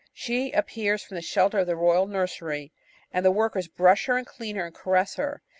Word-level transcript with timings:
She 0.15 0.51
appears 0.53 1.03
from 1.03 1.13
the 1.13 1.21
shelter 1.21 1.59
of 1.59 1.67
the 1.67 1.75
royal 1.75 2.07
nursery, 2.07 2.73
and 3.11 3.23
the 3.23 3.29
workers 3.29 3.67
brush 3.67 4.07
her 4.07 4.17
and 4.17 4.25
clean 4.25 4.55
her 4.55 4.65
and 4.65 4.73
caress 4.73 5.13
her. 5.17 5.43